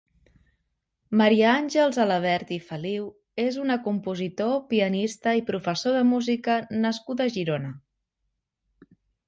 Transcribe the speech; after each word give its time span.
Maria 1.19 1.51
Àngels 1.57 1.99
Alabert 2.05 2.53
i 2.55 2.57
Feliu 2.69 3.03
és 3.45 3.59
una 3.65 3.77
compositor, 3.89 4.57
pianista 4.73 5.37
i 5.43 5.45
professor 5.53 5.99
de 5.99 6.03
música 6.15 6.59
nascuda 6.87 7.31
a 7.31 7.35
Girona. 7.39 7.77